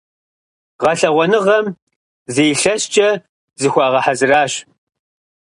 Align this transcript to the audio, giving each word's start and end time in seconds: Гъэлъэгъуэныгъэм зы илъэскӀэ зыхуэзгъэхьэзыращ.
Гъэлъэгъуэныгъэм 0.81 1.65
зы 2.33 2.43
илъэскӀэ 2.51 3.09
зыхуэзгъэхьэзыращ. 3.59 4.53